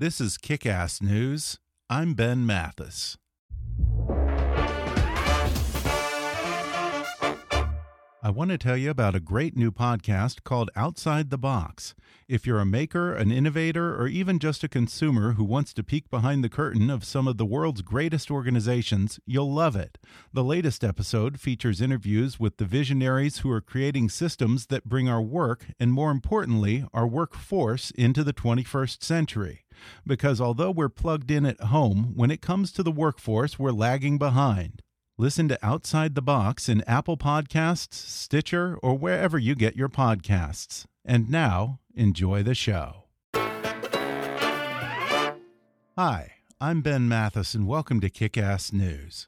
[0.00, 1.58] This is Kickass News.
[1.90, 3.18] I'm Ben Mathis.
[8.22, 11.96] I want to tell you about a great new podcast called Outside the Box.
[12.28, 16.08] If you're a maker, an innovator, or even just a consumer who wants to peek
[16.10, 19.98] behind the curtain of some of the world's greatest organizations, you'll love it.
[20.32, 25.22] The latest episode features interviews with the visionaries who are creating systems that bring our
[25.22, 29.64] work, and more importantly, our workforce, into the 21st century.
[30.06, 34.18] Because although we're plugged in at home, when it comes to the workforce, we're lagging
[34.18, 34.82] behind.
[35.16, 40.84] Listen to Outside the Box in Apple Podcasts, Stitcher, or wherever you get your podcasts.
[41.04, 43.04] And now, enjoy the show.
[45.96, 49.26] Hi, I'm Ben Mathis, and welcome to Kickass News.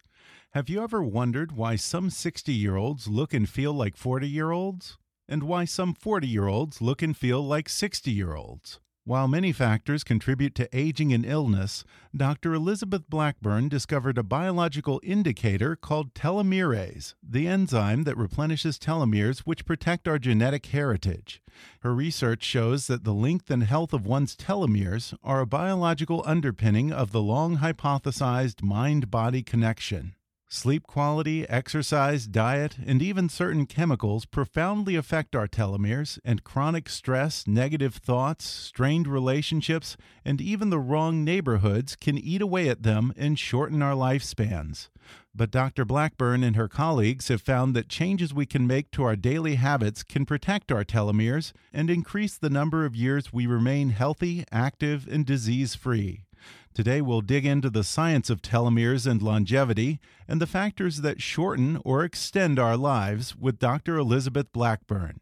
[0.53, 4.51] Have you ever wondered why some 60 year olds look and feel like 40 year
[4.51, 4.99] olds?
[5.29, 8.81] And why some 40 year olds look and feel like 60 year olds?
[9.11, 11.83] While many factors contribute to aging and illness,
[12.17, 12.55] Dr.
[12.55, 20.07] Elizabeth Blackburn discovered a biological indicator called telomerase, the enzyme that replenishes telomeres which protect
[20.07, 21.43] our genetic heritage.
[21.81, 26.93] Her research shows that the length and health of one's telomeres are a biological underpinning
[26.93, 30.15] of the long hypothesized mind body connection.
[30.53, 37.47] Sleep quality, exercise, diet, and even certain chemicals profoundly affect our telomeres, and chronic stress,
[37.47, 43.39] negative thoughts, strained relationships, and even the wrong neighborhoods can eat away at them and
[43.39, 44.89] shorten our lifespans.
[45.33, 45.85] But Dr.
[45.85, 50.03] Blackburn and her colleagues have found that changes we can make to our daily habits
[50.03, 55.25] can protect our telomeres and increase the number of years we remain healthy, active, and
[55.25, 56.25] disease free.
[56.73, 59.99] Today, we'll dig into the science of telomeres and longevity
[60.29, 63.97] and the factors that shorten or extend our lives with Dr.
[63.97, 65.19] Elizabeth Blackburn.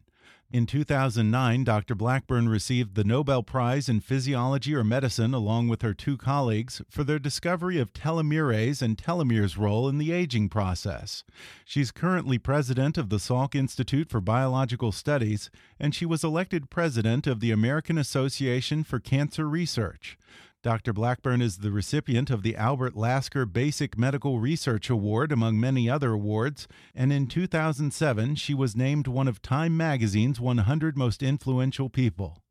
[0.51, 1.93] In 2009, Dr.
[1.93, 7.03] Blackburn received the Nobel Prize in Physiology or Medicine along with her two colleagues for
[7.03, 11.23] their discovery of telomerase and telomeres' role in the aging process.
[11.65, 17.27] She's currently president of the Salk Institute for Biological Studies, and she was elected president
[17.27, 20.17] of the American Association for Cancer Research.
[20.61, 20.91] Dr.
[20.91, 26.11] Blackburn is the recipient of the Albert Lasker Basic Medical Research Award, among many other
[26.11, 32.43] awards, and in 2007 she was named one of Time magazine's 100 most influential people.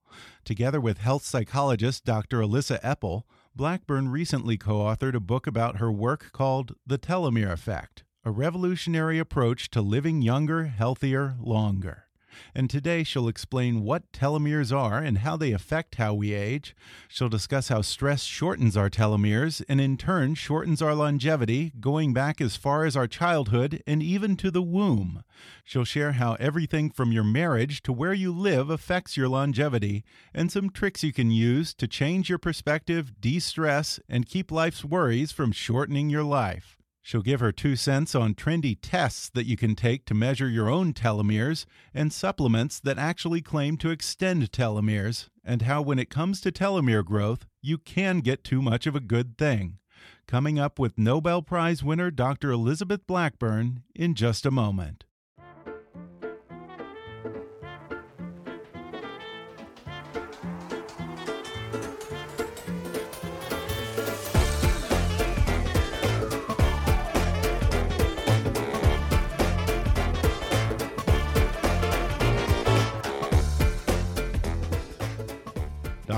[0.42, 2.41] Together with health psychologist Dr.
[2.41, 3.24] Elissa Epel,
[3.54, 9.19] Blackburn recently co authored a book about her work called The Telomere Effect A Revolutionary
[9.19, 12.07] Approach to Living Younger, Healthier, Longer
[12.54, 16.75] and today she'll explain what telomeres are and how they affect how we age.
[17.09, 22.41] She'll discuss how stress shortens our telomeres and in turn shortens our longevity, going back
[22.41, 25.22] as far as our childhood and even to the womb.
[25.65, 30.50] She'll share how everything from your marriage to where you live affects your longevity and
[30.50, 35.32] some tricks you can use to change your perspective, de stress, and keep life's worries
[35.32, 36.78] from shortening your life.
[37.08, 40.69] She'll give her two cents on trendy tests that you can take to measure your
[40.69, 41.64] own telomeres
[41.94, 47.02] and supplements that actually claim to extend telomeres, and how, when it comes to telomere
[47.02, 49.78] growth, you can get too much of a good thing.
[50.26, 52.50] Coming up with Nobel Prize winner Dr.
[52.50, 55.06] Elizabeth Blackburn in just a moment.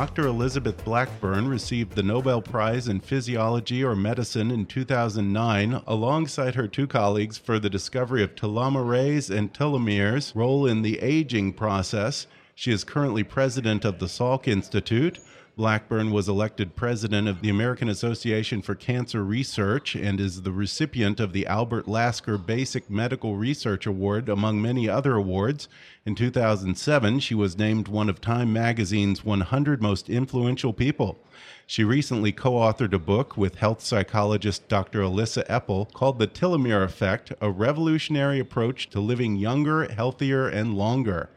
[0.01, 0.29] Dr.
[0.29, 6.87] Elizabeth Blackburn received the Nobel Prize in Physiology or Medicine in 2009 alongside her two
[6.87, 12.27] colleagues for the discovery of telomerase and telomeres' role in the aging process.
[12.55, 15.19] She is currently president of the Salk Institute.
[15.57, 21.21] Blackburn was elected president of the American Association for Cancer Research and is the recipient
[21.21, 25.69] of the Albert Lasker Basic Medical Research Award, among many other awards.
[26.07, 31.19] In 2007, she was named one of Time magazine's 100 most influential people.
[31.67, 35.03] She recently co authored a book with health psychologist Dr.
[35.03, 41.29] Elissa Epel called The Telomere Effect A Revolutionary Approach to Living Younger, Healthier, and Longer.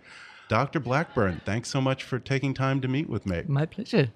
[0.50, 0.80] Dr.
[0.80, 3.44] Blackburn, thanks so much for taking time to meet with me.
[3.48, 4.10] My pleasure.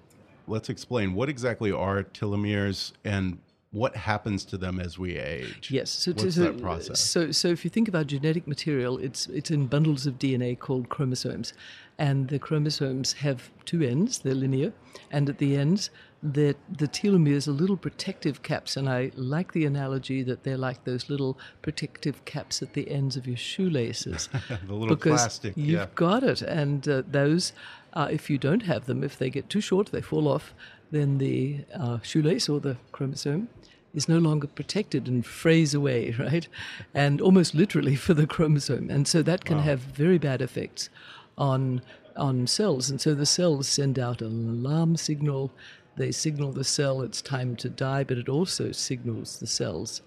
[0.46, 3.38] Let's explain what exactly are telomeres and
[3.70, 5.70] what happens to them as we age.
[5.70, 7.00] Yes, so, What's so, that process?
[7.00, 10.88] So, so if you think about genetic material, it's it's in bundles of DNA called
[10.88, 11.52] chromosomes,
[11.98, 14.72] and the chromosomes have two ends; they're linear,
[15.10, 15.90] and at the ends,
[16.22, 18.76] the the telomeres are little protective caps.
[18.76, 23.16] And I like the analogy that they're like those little protective caps at the ends
[23.16, 24.28] of your shoelaces.
[24.48, 25.56] the little because plastic.
[25.56, 25.86] You've yeah.
[25.94, 27.52] got it, and uh, those,
[27.92, 30.54] uh, if you don't have them, if they get too short, they fall off.
[30.90, 33.48] Then the uh, shoelace or the chromosome
[33.94, 36.48] is no longer protected and frays away, right?
[36.94, 39.62] And almost literally for the chromosome, and so that can Wow.
[39.64, 40.90] have very bad effects
[41.36, 41.82] on
[42.16, 42.90] on cells.
[42.90, 45.52] And so the cells send out an alarm signal.
[45.98, 50.00] They signal the cell it's time to die, but it also signals the cells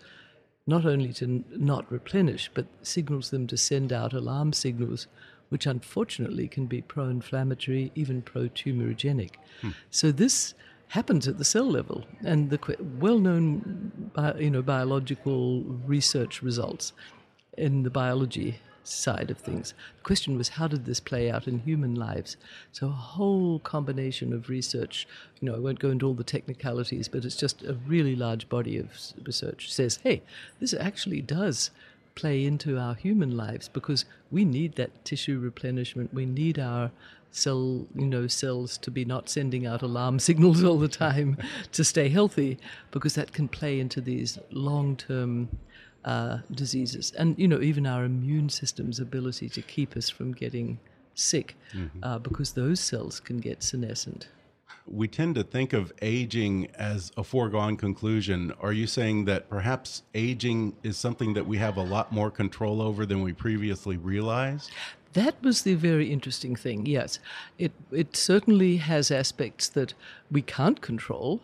[0.66, 5.08] not only to not replenish, but signals them to send out alarm signals,
[5.50, 9.32] which unfortunately can be pro inflammatory, even pro tumorigenic.
[9.62, 9.72] Hmm.
[9.90, 10.54] So this
[10.88, 16.94] happens at the cell level, and the well known uh, you know, biological research results
[17.58, 19.74] in the biology side of things.
[19.98, 22.38] The question was how did this play out in human lives?
[22.72, 25.07] So a whole combination of research,
[25.39, 28.50] you know, I won't go into all the technicalities, but it's just a really large
[28.50, 28.89] body of
[29.24, 30.22] research says, hey,
[30.60, 31.72] this actually does
[32.16, 36.13] play into our human lives because we need that tissue replenishment.
[36.13, 36.92] We need our
[37.31, 41.38] cell, you know, cells to be not sending out alarm signals all the time
[41.72, 42.57] to stay healthy
[42.92, 45.50] because that can play into these long-term
[46.06, 50.80] uh, diseases, and you know even our immune system's ability to keep us from getting
[51.13, 51.56] sick,
[52.03, 54.27] uh, because those cells can get senescent.
[54.88, 58.51] we tend to think of aging as a foregone conclusion.
[58.59, 62.81] Are you saying that perhaps aging is something that we have a lot more control
[62.81, 64.71] over than we previously realized?
[65.13, 66.86] That was the very interesting thing.
[66.86, 67.19] Yes,
[67.59, 69.94] it it certainly has aspects that
[70.31, 71.42] we can't control.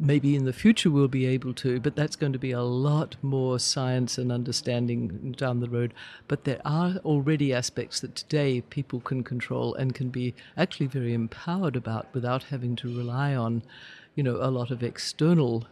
[0.00, 3.16] Maybe in the future we'll be able to, but that's going to be a lot
[3.20, 5.92] more science and understanding down the road.
[6.28, 11.14] But there are already aspects that today people can control and can be actually very
[11.14, 13.64] empowered about without having to rely on,
[14.14, 15.66] you know, a lot of external,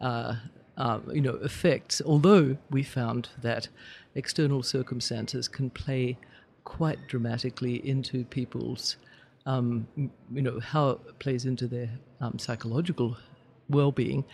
[0.00, 0.34] uh,
[0.76, 2.02] uh, you know, effects.
[2.04, 3.68] Although we found that
[4.16, 6.18] external circumstances can play
[6.64, 8.96] quite dramatically into people's,
[9.46, 11.90] um, you know, how it plays into their
[12.20, 13.16] um, psychological
[13.68, 14.24] well-being,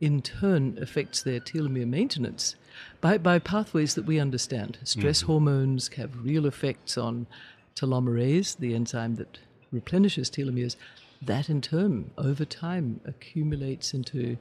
[0.00, 2.54] in turn affects their telomere maintenance
[3.00, 4.78] by, by pathways that we understand.
[4.84, 5.32] Stress mm-hmm.
[5.32, 7.26] hormones have real effects on
[7.74, 9.38] telomerase, the enzyme that
[9.72, 10.76] replenishes telomeres.
[11.20, 14.36] That in turn, over time, accumulates into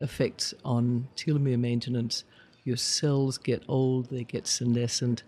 [0.00, 2.24] effects on telomere maintenance.
[2.64, 5.22] Your cells get old, they get senescent,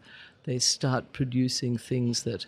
[0.45, 2.47] they start producing things that,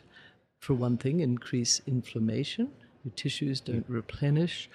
[0.61, 2.71] for one thing, increase inflammation.
[3.05, 3.95] Your tissues don't mm.
[3.95, 4.69] replenish.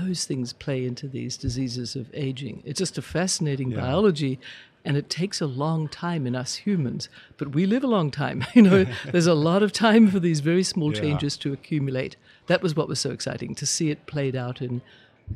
[0.00, 2.56] Those things play into these diseases of aging.
[2.64, 3.80] It's just a fascinating Yeah.
[3.82, 4.38] biology,
[4.84, 8.38] and it takes a long time in us humans, but we live a long time.
[8.56, 11.00] You know, there's a lot of time for these very small Yeah.
[11.02, 12.16] changes to accumulate.
[12.50, 14.82] That was what was so exciting to see it played out in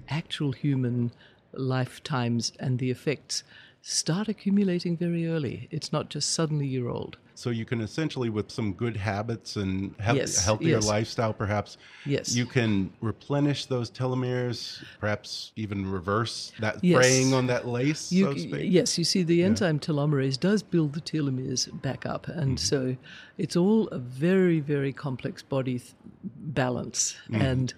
[0.09, 1.11] actual human
[1.53, 3.43] lifetimes and the effects
[3.83, 5.69] start accumulating very early.
[5.71, 7.17] It's not just suddenly you're old.
[7.35, 10.87] So you can essentially, with some good habits and health, Yes, healthier yes.
[10.87, 12.37] lifestyle, perhaps, Yes.
[12.37, 16.97] you can replenish those telomeres, perhaps even reverse that Yes.
[16.99, 18.71] fraying on that lace, You, so to speak.
[18.71, 22.65] yes, you see, the enzyme telomerase does build the telomeres back up, and Mm-hmm.
[22.67, 22.97] so
[23.39, 27.41] it's all a very, very complex body th- balance, Mm-hmm.
[27.43, 27.75] and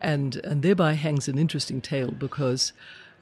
[0.00, 2.72] and and thereby hangs an interesting tale because.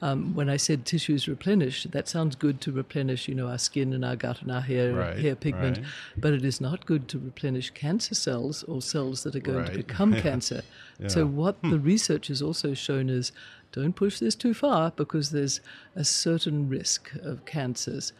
[0.05, 3.93] Um, when I said tissues replenish, that sounds good to replenish, you know, our skin
[3.93, 5.87] and our gut and our hair, Right, hair pigment, right.
[6.23, 9.77] but it is not good to replenish cancer cells or cells that are going to
[9.83, 10.61] become cancer.
[11.07, 11.25] So Yeah.
[11.27, 11.35] Hmm.
[11.41, 13.31] what the research has also shown is
[13.71, 15.61] don't push this too far because there's
[15.95, 18.11] a certain risk of cancers.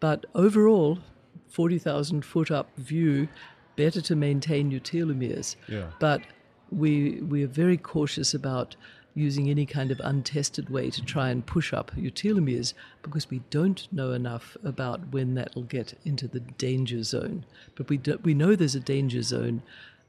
[0.00, 0.98] But overall,
[1.48, 3.28] 40,000 foot up view,
[3.76, 5.56] better to maintain your telomeres.
[5.68, 5.90] Yeah.
[6.00, 6.22] But
[6.70, 8.76] we we are very cautious about
[9.18, 12.72] using any kind of untested way to try and push up your telomeres
[13.02, 17.44] because we don't know enough about when that will get into the danger zone.
[17.74, 19.62] But we do, we know there's a danger zone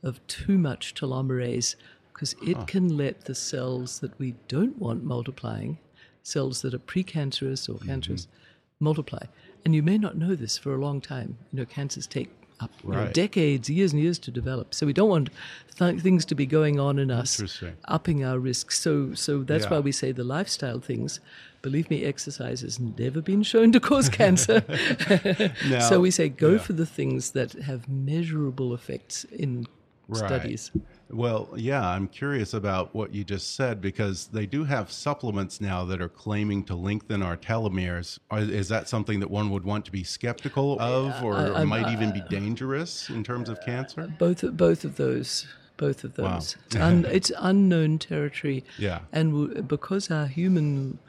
[0.03, 1.75] of too much telomerase
[2.13, 5.77] because it can let the cells that we don't want multiplying,
[6.23, 8.85] cells that are precancerous or cancerous, Mm-hmm.
[8.85, 9.23] multiply.
[9.65, 11.37] And you may not know this for a long time.
[11.51, 14.73] You know, cancers take up you know, decades, years and years to develop.
[14.73, 15.29] So we don't want
[15.77, 17.41] th- things to be going on in us,
[17.85, 18.79] upping our risks.
[18.79, 19.71] So, so that's Yeah.
[19.71, 21.19] why we say the lifestyle things.
[21.61, 24.63] Believe me, exercise has never been shown to cause cancer.
[25.89, 26.57] So we say go yeah.
[26.59, 29.65] for the things that have measurable effects in
[30.07, 30.17] Right.
[30.17, 30.71] studies.
[31.11, 35.83] Well, yeah, I'm curious about what you just said because they do have supplements now
[35.85, 38.19] that are claiming to lengthen our telomeres.
[38.29, 41.67] Are, is that something that one would want to be skeptical of, or I- I'm-
[41.69, 44.11] might even be dangerous in terms of cancer?
[44.19, 45.47] Both both of those.
[45.77, 46.57] Both of those.
[46.67, 48.63] It's, un, it's unknown territory.
[48.77, 48.99] Yeah.
[49.13, 50.99] And because our human,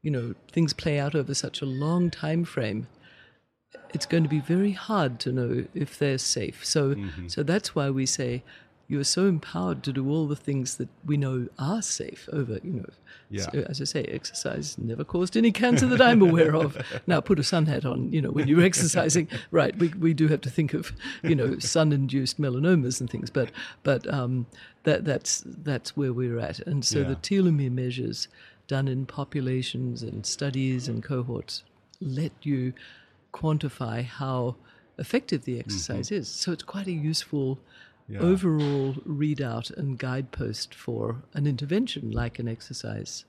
[0.00, 2.86] you know, things play out over such a long time frame,
[3.92, 6.64] it's going to be very hard to know if they're safe.
[6.64, 7.28] So, Mm-hmm.
[7.28, 8.44] so that's why we say
[8.88, 12.58] you are so empowered to do all the things that we know are safe over,
[12.62, 12.86] you know.
[13.30, 13.42] Yeah.
[13.44, 16.76] So, as I say, exercise never caused any cancer that I'm aware of.
[17.06, 19.28] Now, put a sun hat on, you know, when you're exercising.
[19.50, 23.50] Right, we, we do have to think of, you know, sun-induced melanomas and things, but
[23.82, 24.46] but um,
[24.84, 26.58] that that's that's where we're at.
[26.60, 27.08] And so Yeah.
[27.08, 28.28] the telomere measures
[28.66, 31.62] done in populations and studies and cohorts
[32.00, 32.72] let you
[33.32, 34.56] quantify how
[34.98, 36.28] effective the exercise is.
[36.28, 37.58] So it's quite a useful
[38.12, 38.20] Yeah.
[38.20, 43.24] overall readout and guidepost for an intervention like an exercise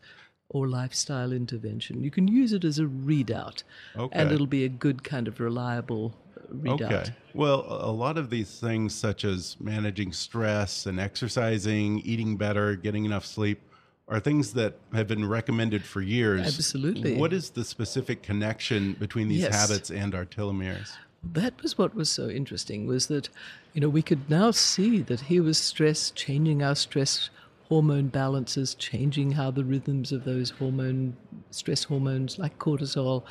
[0.50, 2.04] or lifestyle intervention.
[2.04, 3.63] You can use it as a readout,
[4.12, 6.13] and it'll be a good kind of reliable
[6.54, 6.82] readout.
[6.82, 7.06] Okay.
[7.34, 12.75] Well, a a lot of these things, such as managing stress and exercising, eating better,
[12.75, 13.62] getting enough sleep,
[14.10, 16.46] are things that have been recommended for years.
[16.46, 17.16] Absolutely.
[17.18, 19.56] What is the specific connection between these Yes.
[19.56, 20.92] habits and our telomeres?
[21.24, 23.30] That was what was so interesting was that
[23.74, 27.30] you know we could now see that here was stress changing our stress
[27.70, 31.15] hormone balances changing how the rhythms of those hormone
[31.50, 33.24] stress hormones like cortisol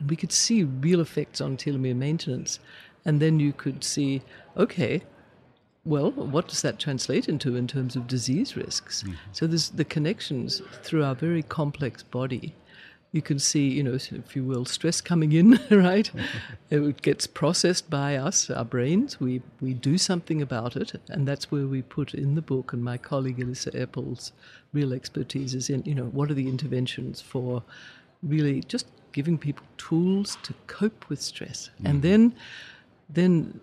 [0.00, 2.58] and we could see real effects on telomere maintenance
[3.04, 4.22] and then you could see
[4.56, 5.02] okay
[5.86, 9.04] well, what does that translate into in terms of disease risks?
[9.04, 9.14] Mm-hmm.
[9.30, 12.54] So there's the connections through our very complex body.
[13.16, 16.10] You can see, you know, if you will, stress coming in, right?
[16.70, 19.18] it gets processed by us, our brains.
[19.18, 22.74] We we do something about it, and that's where we put in the book.
[22.74, 24.32] And my colleague Elissa Epel's
[24.74, 27.62] real expertise is in, you know, what are the interventions for
[28.22, 32.02] really just giving people tools to cope with stress, and mm.
[32.02, 32.34] then
[33.08, 33.60] then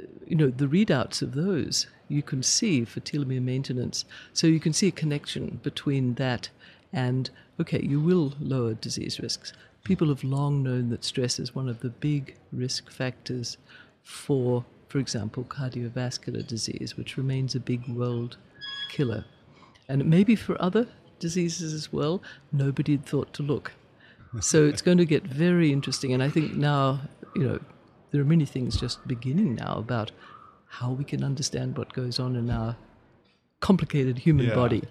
[0.00, 4.06] uh, you know, the readouts of those you can see for telomere maintenance.
[4.32, 6.48] So you can see a connection between that
[6.96, 9.52] and, okay, you will lower disease risks.
[9.84, 13.58] People have long known that stress is one of the big risk factors
[14.02, 18.38] for, for example, cardiovascular disease, which remains a big world
[18.90, 19.24] killer.
[19.88, 20.88] And maybe for other
[21.20, 23.72] diseases as well, nobody had thought to look.
[24.40, 26.12] So it's going to get very interesting.
[26.12, 27.00] And I think now,
[27.34, 27.60] you know,
[28.10, 30.12] there are many things just beginning now about
[30.66, 32.76] how we can understand what goes on in our
[33.60, 34.54] complicated human Yeah.
[34.54, 34.82] body.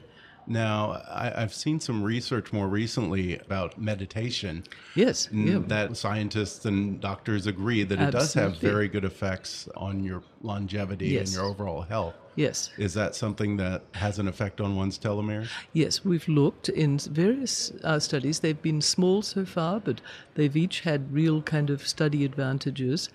[0.48, 4.64] Now, I, I've seen some research more recently about meditation.
[4.94, 5.60] Yes, yeah.
[5.66, 11.08] That scientists and doctors agree that it does have very good effects on your longevity
[11.08, 11.28] Yes.
[11.30, 12.14] and your overall health.
[12.38, 15.48] Yes, Is that something that has an effect on one's telomeres?
[15.72, 18.42] yes, we've looked in various uh, studies.
[18.42, 20.02] They've been small so far, but
[20.34, 23.08] they've each had real kind of study advantages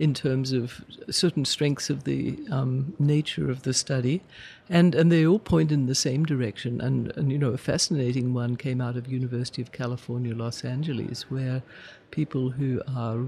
[0.00, 4.20] in terms of certain strengths of the um, nature of the study,
[4.68, 6.80] and and they all point in the same direction.
[6.80, 11.30] And and you know, a fascinating one came out of University of California, Los Angeles,
[11.30, 11.62] where
[12.10, 13.26] people who are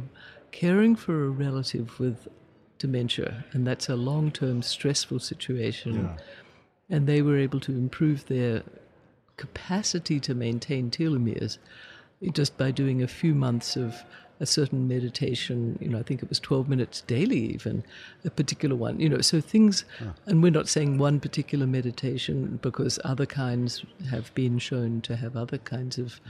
[0.51, 2.27] caring for a relative with
[2.79, 6.11] dementia, and that's a long-term stressful situation
[6.93, 8.63] and they were able to improve their
[9.39, 11.57] capacity to maintain telomeres
[12.33, 14.05] just by doing a few months of
[14.43, 15.79] a certain meditation.
[15.81, 17.85] You know, I think it was 12 minutes daily, even
[18.25, 18.99] a particular one.
[19.01, 19.85] You know, so things,
[20.27, 25.37] and we're not saying one particular meditation because other kinds have been shown to have
[25.37, 26.21] other kinds of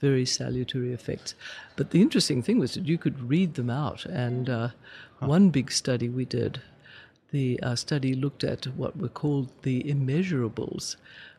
[0.00, 1.34] very salutary effects.
[1.74, 4.06] But the interesting thing was that you could read them out.
[4.06, 4.68] And uh,
[5.18, 6.62] one big study we did
[7.32, 10.96] the uh, study looked at what were called the immeasurables,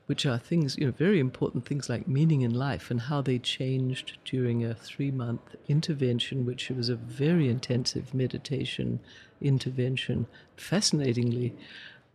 [0.08, 3.38] which are things, you know, very important things like meaning in life and how they
[3.38, 9.00] changed during a three month intervention, which was a very intensive meditation
[9.42, 10.26] intervention.
[10.56, 11.54] Fascinatingly,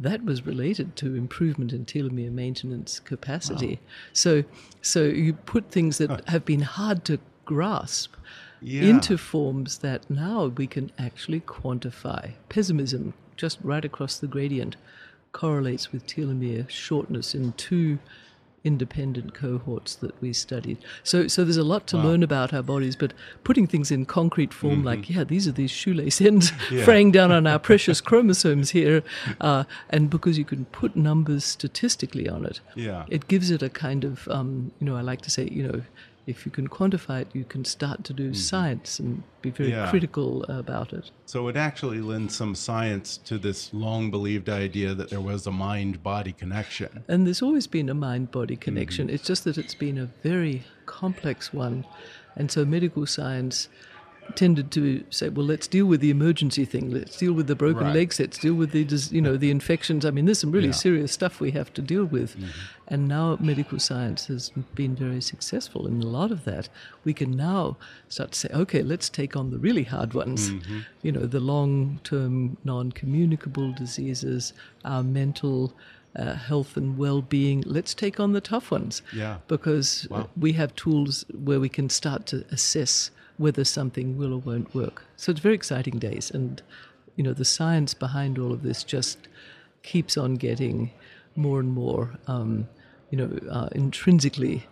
[0.00, 3.78] that was related to improvement in telomere maintenance capacity.
[4.12, 4.42] So,
[4.80, 8.14] so you put things that have been hard to grasp
[8.60, 8.84] Yeah.
[8.90, 12.32] into forms that now we can actually quantify.
[12.48, 14.76] Pessimism, just right across the gradient,
[15.32, 17.98] correlates with telomere shortness in two
[18.64, 20.78] independent cohorts that we studied.
[21.02, 23.12] So, so there's a lot to learn about our bodies, but
[23.42, 26.76] putting things in concrete form, like yeah, these are these shoelace ends Mm-hmm.
[26.76, 26.84] Yeah.
[26.84, 29.02] fraying down on our precious chromosomes here,
[29.40, 33.04] uh, and because you can put numbers statistically on it, Yeah.
[33.08, 35.82] it gives it a kind of um, you know I like to say you know
[36.26, 39.84] if you can quantify it, you can start to do science and be very Mm-hmm.
[39.84, 39.90] Yeah.
[39.90, 41.10] critical about it.
[41.26, 45.50] So it actually lends some science to this long believed idea that there was a
[45.50, 47.04] mind body connection.
[47.08, 49.06] And there's always been a mind body connection.
[49.06, 49.14] Mm-hmm.
[49.14, 51.84] It's just that it's been a very complex one.
[52.36, 53.68] And so medical science
[54.36, 56.90] tended to say, well, let's deal with the emergency thing.
[56.90, 57.94] Let's deal with the broken Right.
[57.96, 58.18] legs.
[58.20, 60.04] Let's deal with the, you know, the infections.
[60.06, 60.72] I mean, there's some really Yeah.
[60.74, 62.36] serious stuff we have to deal with.
[62.36, 62.46] Mm-hmm.
[62.88, 66.68] And now medical science has been very successful in a lot of that.
[67.04, 67.76] We can now
[68.08, 70.50] start to say, okay, let's take on the really hard ones.
[70.50, 70.78] Mm-hmm.
[71.02, 74.52] You know, the long-term non-communicable diseases,
[74.84, 75.74] our mental
[76.14, 77.64] uh, health and well-being.
[77.66, 79.38] Let's take on the tough ones Yeah.
[79.48, 80.28] because Wow.
[80.36, 85.04] we have tools where we can start to assess whether something will or won't work.
[85.16, 86.62] So it's very exciting days, and
[87.16, 89.28] you know the science behind all of this just
[89.82, 90.90] keeps on getting
[91.34, 92.68] more and more, um,
[93.10, 94.66] you know, uh, intrinsically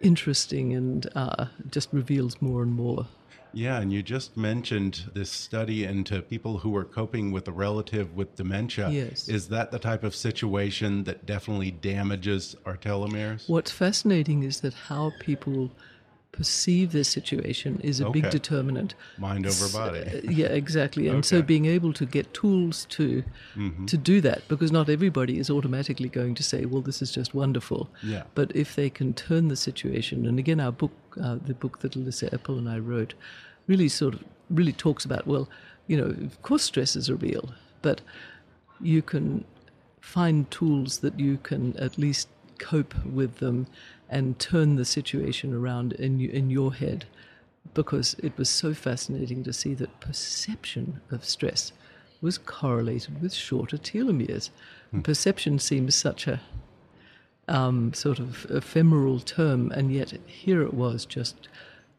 [0.00, 3.06] interesting, and uh, just reveals more and more.
[3.52, 8.14] Yeah, and you just mentioned this study into people who are coping with a relative
[8.14, 8.90] with dementia.
[8.90, 9.30] Yes.
[9.30, 13.48] Is that the type of situation that definitely damages our telomeres?
[13.48, 15.70] What's fascinating is that how people
[16.36, 18.94] perceive their situation is a big determinant.
[19.18, 20.00] Mind over body.
[20.00, 21.08] Uh, yeah, exactly.
[21.08, 23.24] And so being able to get tools to
[23.86, 27.34] to do that, because not everybody is automatically going to say, "Well, this is just
[27.34, 28.24] wonderful." Yeah.
[28.34, 31.96] But if they can turn the situation, and again, our book, uh, the book that
[31.96, 33.14] Elissa Epel and I wrote,
[33.66, 35.48] really sort of really talks about, well,
[35.86, 37.52] you know, of course, stresses are real,
[37.82, 38.00] but
[38.80, 39.44] you can
[40.00, 42.28] find tools that you can at least
[42.58, 43.66] cope with them
[44.08, 47.06] and turn the situation around in in your head
[47.74, 51.72] because it was so fascinating to see that perception of stress
[52.20, 54.50] was correlated with shorter telomeres.
[55.02, 56.40] Perception seems such a
[57.48, 61.48] um, sort of ephemeral term, and yet here it was just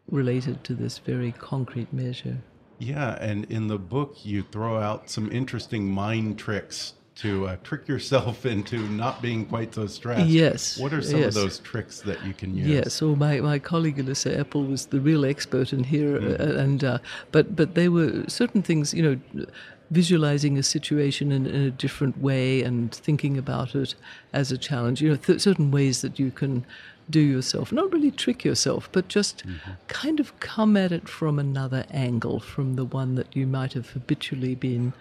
[0.10, 2.40] related to this very concrete measure.
[2.80, 7.88] Yeah, and in the book, you throw out some interesting mind tricks to uh, trick
[7.88, 10.28] yourself into not being quite so stressed.
[10.28, 11.28] Yes, What are some yes.
[11.30, 12.68] of those tricks that you can use?
[12.68, 16.84] Yes, so my, my colleague Elissa Epel was the real expert in here, uh, and
[16.84, 17.00] uh,
[17.32, 19.46] but but there were certain things, you know,
[19.90, 23.96] visualizing a situation in, in a different way and thinking about it
[24.34, 25.02] as a challenge.
[25.02, 26.66] You know, th- certain ways that you can
[27.10, 29.44] do yourself, not really trick yourself, but just
[29.88, 33.92] kind of come at it from another angle, from the one that you might have
[33.92, 34.92] habitually been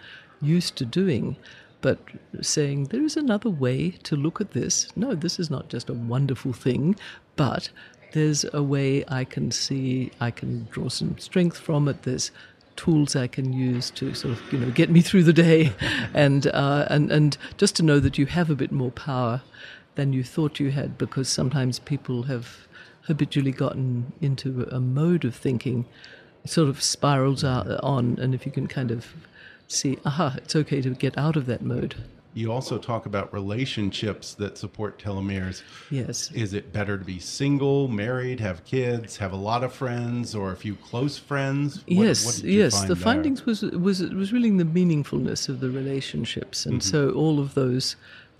[0.41, 1.35] used to doing
[1.81, 1.99] but
[2.41, 4.87] saying there is another way to look at this.
[4.95, 6.95] No, this is not just a wonderful thing,
[7.35, 7.69] but
[8.13, 12.03] there's a way I can see, I can draw some strength from it.
[12.03, 12.31] There's
[12.75, 15.73] tools I can use to sort of you know get me through the day,
[16.13, 19.41] and uh, and and just to know that you have a bit more power
[19.95, 22.67] than you thought you had, because sometimes people have
[23.03, 25.85] habitually gotten into a mode of thinking,
[26.45, 29.15] sort of spirals out on, and if you can kind of
[29.67, 31.95] see, aha, it's okay to get out of that mode.
[32.33, 35.63] You also talk about relationships that support telomeres.
[35.89, 36.31] Yes.
[36.33, 40.51] Is it better to be single, married, have kids, have a lot of friends, or
[40.51, 41.77] a few close friends?
[41.87, 42.73] What- yes, what yes.
[42.77, 43.03] find The there?
[43.03, 46.89] findings was was was really the meaningfulness of the relationships, and Mm-hmm.
[46.91, 47.95] so all of those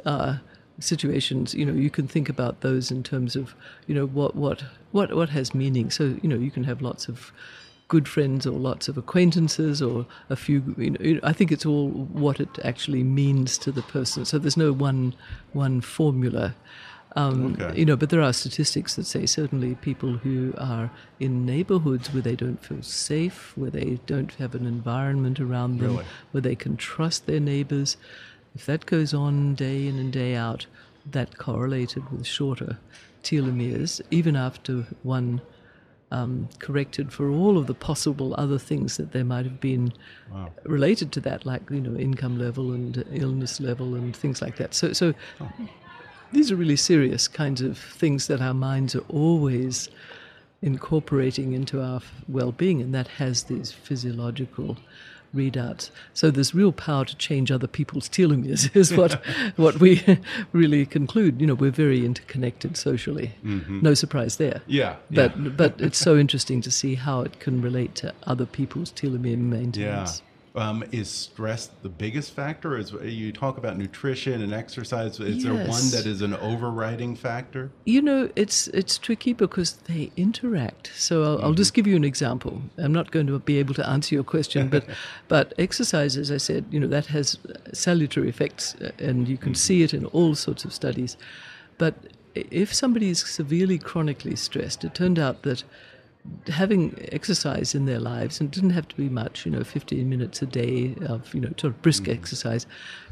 [0.05, 0.37] uh,
[0.79, 3.55] situations, you know, you can think about those in terms of,
[3.87, 5.89] you know, what what what what has meaning.
[5.89, 7.31] So you know, you can have lots of
[7.87, 10.75] good friends or lots of acquaintances or a few.
[10.77, 14.25] You know, I think it's all what it actually means to the person.
[14.25, 15.13] So there's no one
[15.53, 16.55] one formula.
[17.15, 17.79] Um, Okay.
[17.79, 22.21] You know, but there are statistics that say certainly people who are in neighborhoods where
[22.21, 26.05] they don't feel safe, where they don't have an environment around them, Really?
[26.31, 27.97] where they can trust their neighbors,
[28.53, 30.67] if that goes on day in and day out,
[31.09, 32.77] that correlated with shorter
[33.23, 35.41] telomeres, even after one
[36.11, 39.93] um, corrected for all of the possible other things that there might have been
[40.31, 40.51] Wow.
[40.65, 44.73] related to that, like you know income level and illness level and things like that.
[44.73, 45.13] So, so
[46.33, 49.89] these are really serious kinds of things that our minds are always
[50.61, 54.77] incorporating into our well-being, and that has these physiological
[55.35, 55.89] readouts.
[56.13, 59.13] So there's real power to change other people's telomeres, is what
[59.55, 60.03] what we
[60.51, 61.39] really conclude.
[61.41, 63.33] You know, we're very interconnected socially.
[63.43, 63.81] Mm-hmm.
[63.81, 64.61] No surprise there.
[64.67, 64.95] Yeah.
[65.11, 65.49] But yeah.
[65.49, 70.21] but it's so interesting to see how it can relate to other people's telomere maintenance.
[70.21, 70.26] Yeah.
[70.57, 72.77] Um, is stress the biggest factor?
[72.77, 75.19] Is you talk about nutrition and exercise?
[75.19, 75.43] Is yes.
[75.43, 77.69] there one that is an overriding factor?
[77.85, 80.91] You know, it's it's tricky because they interact.
[80.95, 81.45] So I'll, mm-hmm.
[81.45, 82.63] I'll, just give you an example.
[82.77, 84.85] I'm not going to be able to answer your question, but
[85.27, 87.37] but exercise, as I said, you know, that has
[87.71, 89.57] salutary effects, uh, and you can mm-hmm.
[89.57, 91.17] see it in all sorts of studies.
[91.77, 91.93] But
[92.33, 95.63] if somebody is severely chronically stressed, it turned out that
[96.47, 100.09] having exercise in their lives, and it didn't have to be much, you know, 15
[100.09, 102.13] minutes a day of, you know, sort of brisk mm-hmm.
[102.13, 102.65] exercise,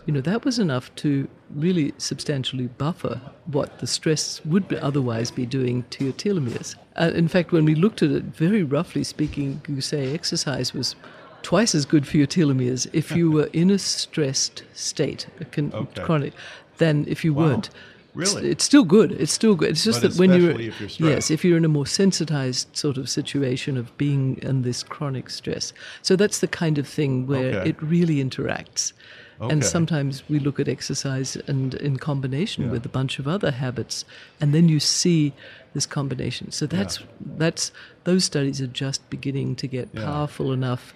[0.06, 5.32] you know, that was enough to really substantially buffer what the stress would be otherwise
[5.32, 6.76] be doing to your telomeres.
[6.96, 10.96] Uh, in fact, when we looked at it, very roughly speaking, you say exercise was
[11.42, 16.04] twice as good for your telomeres if you were in a stressed state, con- okay.
[16.04, 16.34] chronic,
[16.78, 17.46] than if you wow.
[17.46, 17.70] weren't.
[18.16, 18.50] Really?
[18.50, 19.12] It's, still good.
[19.12, 19.72] It's still good.
[19.72, 22.76] It's just but that when you're, if you're yes, if you're in a more sensitized
[22.76, 25.74] sort of situation of being in this chronic stress.
[26.02, 27.70] So that's the kind of thing where okay.
[27.70, 28.94] it really interacts.
[29.42, 29.52] Okay.
[29.52, 32.72] And sometimes we look at exercise and in combination yeah.
[32.72, 34.06] with a bunch of other habits,
[34.40, 35.34] and then you see
[35.74, 36.52] this combination.
[36.52, 37.06] So that's yeah.
[37.38, 37.74] that's
[38.06, 40.06] those studies are just beginning to get yeah.
[40.06, 40.94] powerful enough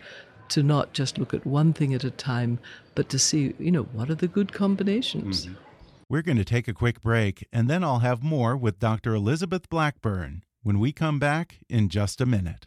[0.50, 2.60] to not just look at one thing at a time,
[2.96, 5.46] but to see, you know, what are the good combinations.
[5.46, 5.69] Mm -hmm.
[6.12, 9.14] We're going to take a quick break, and then I'll have more with Dr.
[9.14, 12.66] Elizabeth Blackburn when we come back in just a minute.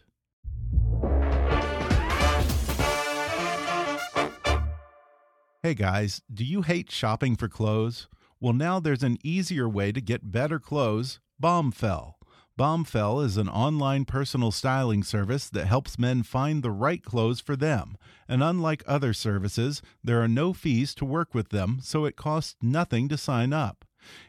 [5.61, 8.07] Hey guys, do you hate shopping for clothes?
[8.39, 12.13] Well, now there's an easier way to get better clothes Bombfell.
[12.57, 17.55] Bombfell is an online personal styling service that helps men find the right clothes for
[17.55, 17.97] them.
[18.27, 22.55] And unlike other services, there are no fees to work with them, so it costs
[22.61, 23.85] nothing to sign up.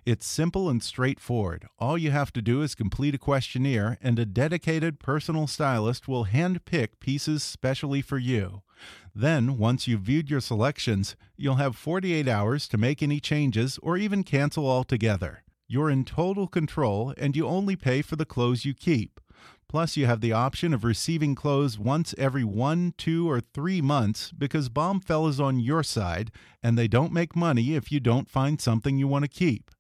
[0.07, 1.67] It's simple and straightforward.
[1.79, 6.27] All you have to do is complete a questionnaire, and a dedicated personal stylist will
[6.27, 8.63] handpick pieces specially for you.
[9.15, 13.99] Then, once you've viewed your selections, you'll have 48 hours to make any changes or
[13.99, 15.44] even cancel altogether.
[15.67, 19.21] You're in total control and you only pay for the clothes you keep.
[19.69, 24.31] Plus, you have the option of receiving clothes once every one, two, or three months
[24.31, 26.31] because Bombfell is on your side
[26.63, 29.71] and they don't make money if you don't find something you want to keep.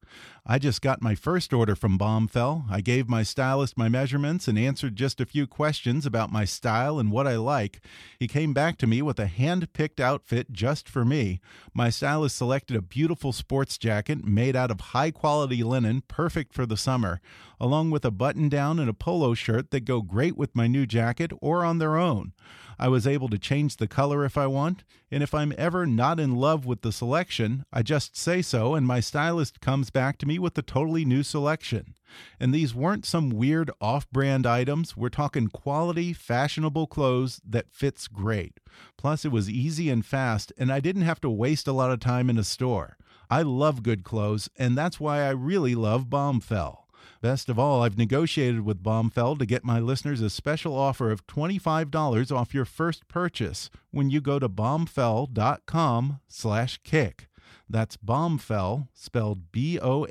[0.47, 2.65] I just got my first order from Bombfell.
[2.71, 6.99] I gave my stylist my measurements and answered just a few questions about my style
[6.99, 7.81] and what I like.
[8.19, 11.41] He came back to me with a hand picked outfit just for me.
[11.73, 16.67] My stylist selected a beautiful sports jacket made out of high quality linen, perfect for
[16.67, 17.23] the summer,
[17.59, 20.85] along with a button down and a polo shirt that go great with my new
[20.85, 22.35] jacket or on their own.
[22.79, 26.19] I was able to change the color if I want, and if I'm ever not
[26.19, 30.27] in love with the selection, I just say so, and my stylist comes back to
[30.27, 31.95] me with a totally new selection.
[32.39, 34.97] And these weren't some weird off brand items.
[34.97, 38.61] We're talking quality, fashionable clothes that fits great.
[38.97, 42.01] Plus, it was easy and fast, and I didn't have to waste a lot of
[42.01, 42.97] time in a store.
[43.31, 46.84] I love good clothes, and that's why I really love Bombfell.
[47.21, 51.27] Best of all, I've negotiated with Bombfell to get my listeners a special offer of
[51.27, 57.29] $25 off your first purchase when you go to bombfell.com slash kick.
[57.69, 60.05] That's Bombfell, spelled B-O-M-B-F-E-L-L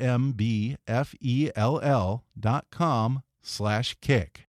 [2.40, 4.48] dot com slash kick.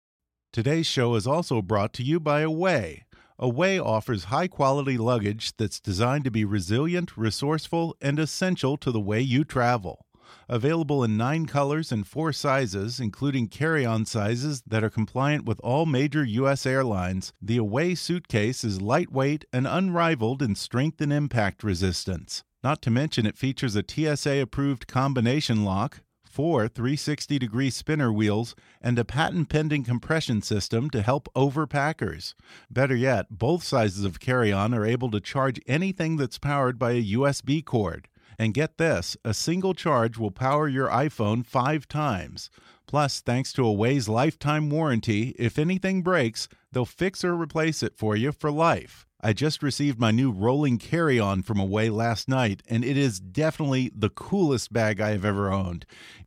[0.52, 3.04] Today's show is also brought to you by Away.
[3.38, 9.20] Away offers high-quality luggage that's designed to be resilient, resourceful, and essential to the way
[9.20, 10.04] you travel.
[10.52, 15.60] Available in nine colors and four sizes, including carry on sizes that are compliant with
[15.60, 16.66] all major U.S.
[16.66, 22.42] airlines, the Away suitcase is lightweight and unrivaled in strength and impact resistance.
[22.64, 28.56] Not to mention, it features a TSA approved combination lock, four 360 degree spinner wheels,
[28.82, 32.34] and a patent pending compression system to help overpackers.
[32.68, 36.90] Better yet, both sizes of carry on are able to charge anything that's powered by
[36.90, 38.08] a USB cord.
[38.40, 42.48] And get this a single charge will power your iPhone five times.
[42.86, 48.16] Plus, thanks to Away's lifetime warranty, if anything breaks, they'll fix or replace it for
[48.16, 49.06] you for life.
[49.20, 53.20] I just received my new rolling carry on from Away last night, and it is
[53.20, 55.84] definitely the coolest bag I have ever owned.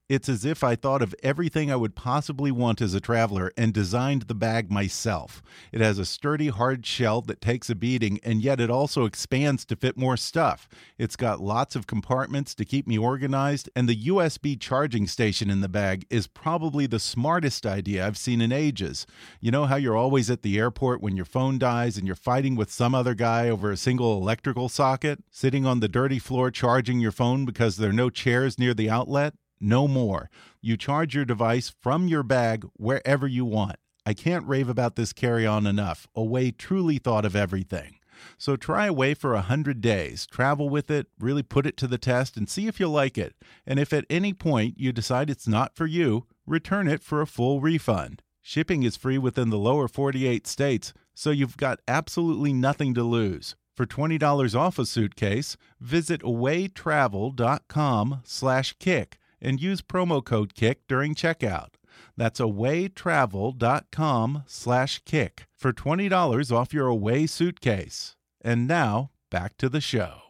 [0.10, 3.74] It's as if I thought of everything I would possibly want as a traveler and
[3.74, 5.42] designed the bag myself.
[5.72, 9.64] It has a sturdy, hard shell that takes a beating, and yet it also expands
[9.66, 10.68] to fit more stuff.
[10.98, 15.62] It's got lots of compartments to keep me organized, and the USB charging station in
[15.62, 19.08] the bag is probably the smartest idea I've seen in ages.
[19.40, 22.56] You know how you're always at the airport when your phone dies and you're fighting
[22.56, 25.24] with some other guy over a single electrical socket?
[25.32, 28.90] Sitting on the dirty floor charging your phone because there are no chairs near the
[28.90, 29.34] outlet?
[29.64, 30.30] No more.
[30.62, 33.78] You charge your device from your bag wherever you want.
[34.06, 36.06] I can't rave about this carry on enough.
[36.14, 37.96] Away truly thought of everything.
[38.38, 40.28] So try Away for a 100 days.
[40.28, 43.36] Travel with it, really put it to the test, and see if you like it.
[43.66, 47.28] And if at any point you decide it's not for you, return it for a
[47.28, 48.22] full refund.
[48.42, 53.56] Shipping is free within the lower 48 states, so you've got absolutely nothing to lose.
[53.78, 61.14] For $20 off a suitcase, visit awaytravel.com slash kick and use promo code KICK during
[61.14, 61.74] checkout.
[62.18, 68.16] That's awaytravel.com slash kick for $20 off your away suitcase.
[68.42, 70.24] And now, back to the show.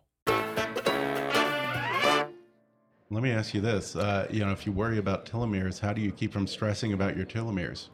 [3.13, 3.95] Let me ask you this.
[3.95, 7.15] Uh, you know, if you worry about telomeres, how do you keep from stressing about
[7.15, 7.89] your telomeres?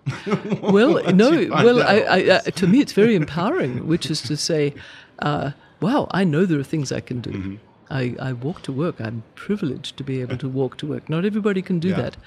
[0.61, 1.45] well, no.
[1.49, 4.73] Well, I, I, uh, to me, it's very empowering, which is to say,
[5.19, 5.51] uh,
[5.81, 7.31] wow, I know there are things I can do.
[7.31, 7.57] Mm -hmm.
[7.89, 8.99] I, I walk to work.
[8.99, 11.09] I'm privileged to be able to walk to work.
[11.09, 12.01] Not everybody can do yeah.
[12.01, 12.17] that.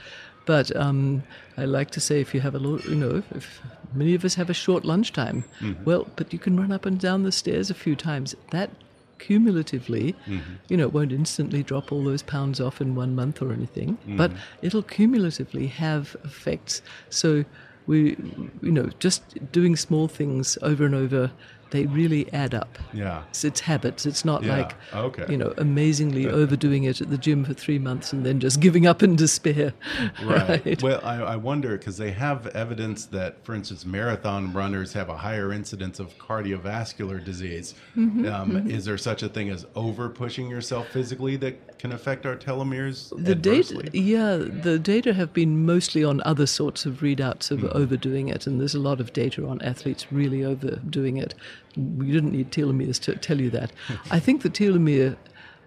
[0.44, 1.22] But um,
[1.56, 3.60] I like to say if you have a lot, you know, if
[3.94, 5.84] many of us have a short lunchtime, mm-hmm.
[5.84, 8.34] well, but you can run up and down the stairs a few times.
[8.50, 8.70] That
[9.18, 10.54] cumulatively, mm-hmm.
[10.68, 13.96] you know, it won't instantly drop all those pounds off in one month or anything,
[13.98, 14.16] mm-hmm.
[14.16, 16.82] but it'll cumulatively have effects.
[17.08, 17.44] So
[17.86, 18.16] we,
[18.62, 19.22] you know, just
[19.52, 21.30] doing small things over and over
[21.72, 22.78] they really add up.
[22.92, 23.24] Yeah.
[23.30, 24.06] It's, it's habits.
[24.06, 24.58] It's not yeah.
[24.58, 25.26] like, okay.
[25.28, 28.86] you know, amazingly overdoing it at the gym for three months and then just giving
[28.86, 29.72] up in despair.
[30.22, 30.64] Right.
[30.66, 30.82] right?
[30.82, 35.16] Well, I, I wonder because they have evidence that, for instance, marathon runners have a
[35.16, 37.74] higher incidence of cardiovascular disease.
[37.96, 38.70] Mm-hmm, um, mm-hmm.
[38.70, 43.10] Is there such a thing as over pushing yourself physically that can affect our telomeres?
[43.10, 43.84] The adversely?
[43.84, 47.76] data, yeah, the data have been mostly on other sorts of readouts of mm-hmm.
[47.76, 51.34] overdoing it, and there's a lot of data on athletes really overdoing it
[51.76, 53.72] we didn't need telomeres to tell you that.
[54.10, 55.16] I think the telomere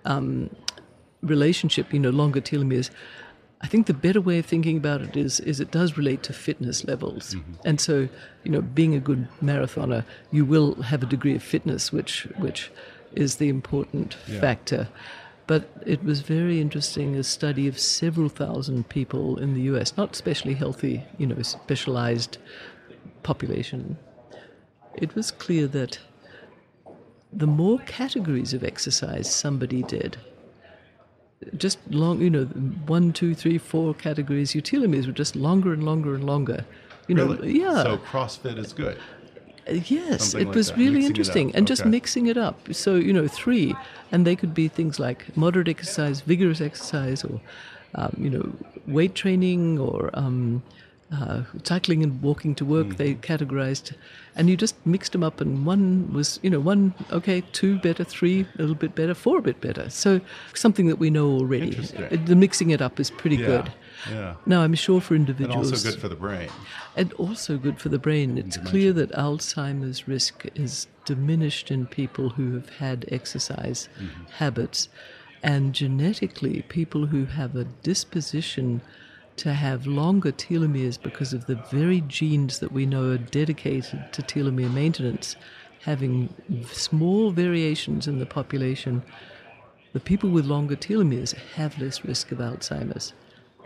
[0.06, 0.50] um,
[1.22, 2.90] relationship, you know, longer telomeres.
[3.62, 6.34] I think the better way of thinking about it is is it does relate to
[6.34, 7.54] fitness levels, mm-hmm.
[7.64, 8.08] and so
[8.44, 12.72] you know, being a good marathoner, you will have a degree of fitness, which which
[13.14, 14.40] is the important yeah.
[14.40, 14.88] factor.
[15.48, 20.14] But it was very interesting a study of several thousand people in the U.S., not
[20.14, 22.40] especially healthy, you know, specialized
[23.22, 23.98] population
[24.98, 26.00] it was clear that
[27.32, 30.18] the more categories of exercise somebody did,
[31.58, 35.84] just long, you know, one, two, three, four categories, your telomeres were just longer and
[35.84, 36.66] longer and longer.
[37.08, 37.60] You know, really?
[37.60, 37.84] yeah.
[37.84, 38.98] So CrossFit is good.
[39.68, 40.78] Yes, Something it like was that.
[40.78, 41.66] really mixing interesting, and okay.
[41.66, 42.74] just mixing it up.
[42.74, 43.76] So you know, three,
[44.12, 47.42] and they could be things like moderate exercise, vigorous exercise, or
[47.96, 48.54] um, you know,
[48.88, 50.62] weight training, or um,
[51.12, 52.88] uh, cycling and walking to work.
[52.88, 52.98] Mm.
[52.98, 53.94] They categorized,
[54.36, 58.04] and you just mixed them up, and one was, you know, one okay, two better,
[58.04, 59.90] three a little bit better, four a bit better.
[59.90, 60.20] So
[60.54, 61.78] something that we know already.
[61.96, 63.46] Uh, the mixing it up is pretty yeah.
[63.46, 63.74] good.
[64.10, 64.36] Yeah.
[64.46, 66.50] Now I'm sure for individuals, and also good for the brain.
[66.96, 68.38] And also good for the brain.
[68.38, 74.24] It's clear that Alzheimer's risk is diminished in people who have had exercise mm-hmm.
[74.38, 74.90] habits,
[75.44, 78.82] and genetically, people who have a disposition
[79.38, 84.22] to have longer telomeres because of the very genes that we know are dedicated to
[84.22, 85.36] telomere maintenance,
[85.82, 86.34] having
[86.72, 89.04] small variations in the population,
[89.94, 93.14] the people with longer telomeres have less risk of Alzheimer's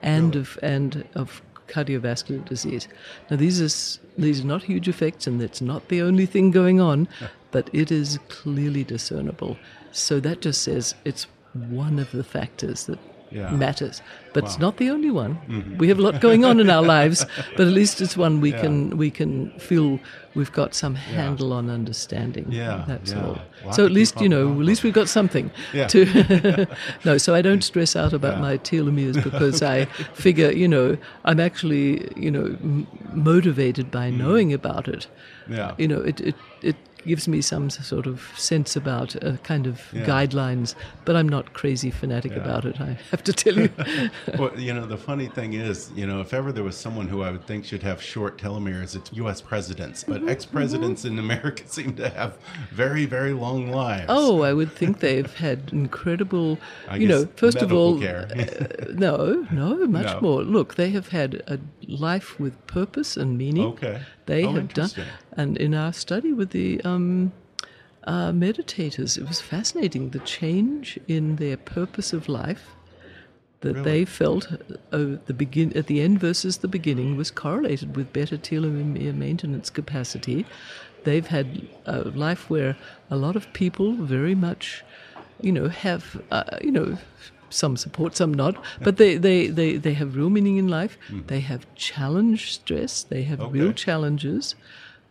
[0.02, 0.42] and really?
[0.42, 2.88] of and of cardiovascular disease.
[3.30, 6.82] Now these are these are not huge effects, and that's not the only thing going
[6.82, 7.08] on,
[7.52, 9.58] but it is clearly discernible.
[9.92, 13.00] So that just says it's one of the factors that
[13.32, 13.50] yeah.
[13.52, 14.02] matters.
[14.34, 14.50] But wow.
[14.50, 15.36] it's not the only one.
[15.48, 15.78] Mm-hmm.
[15.78, 17.26] We have a lot going on in our lives,
[17.58, 18.62] but at least it's one we yeah.
[18.62, 20.00] can we can feel
[20.36, 21.56] we've got some handle yeah.
[21.56, 22.52] on understanding.
[22.52, 23.40] Yeah, that's all.
[23.72, 25.52] so at least you know, at least we've got something.
[25.74, 26.68] To
[27.06, 31.40] no, so I don't stress out about my telomeres because I figure you know I'm
[31.40, 34.18] actually you know m- motivated by mm.
[34.18, 35.08] knowing about it.
[35.48, 35.74] Yeah.
[35.78, 39.82] You know, it, it it gives me some sort of sense about uh, kind of
[39.94, 40.06] Yeah.
[40.06, 42.40] guidelines, but I'm not crazy fanatic Yeah.
[42.44, 42.80] about it.
[42.82, 43.70] I have to tell you.
[44.38, 47.22] well, you know, the funny thing is, you know, if ever there was someone who
[47.24, 49.42] I would think should have short telomeres, it's U.S.
[49.42, 50.04] presidents.
[50.04, 52.38] But Mm-hmm, ex-presidents in America seem to have
[52.72, 54.06] very, very long lives.
[54.10, 56.58] Oh, I would think they've had incredible,
[56.88, 58.28] I you know, first of all, care.
[58.38, 60.22] uh, no, no, much No.
[60.22, 60.44] more.
[60.44, 61.58] Look, they have had a
[61.88, 63.66] life with purpose and meaning.
[63.68, 64.02] Okay.
[64.30, 64.92] They Oh, have done,
[65.42, 67.32] and in our study with the um,
[68.04, 72.66] uh, meditators, it was fascinating the change in their purpose of life
[73.62, 73.84] that Really?
[73.84, 74.48] they felt
[74.92, 79.70] uh, the begin at the end versus the beginning was correlated with better telomere maintenance
[79.72, 80.46] capacity.
[81.06, 81.48] They've had
[81.86, 82.78] a life where
[83.10, 84.84] a lot of people very much,
[85.42, 86.98] you know, have uh, you know
[87.50, 90.98] some support, some not, but they, they, they, they have real meaning in life.
[91.28, 93.04] They have challenge stress.
[93.04, 93.74] They have real Mm-hmm.
[93.74, 94.56] Challenges,